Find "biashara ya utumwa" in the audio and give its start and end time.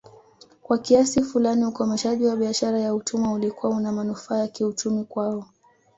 2.35-3.33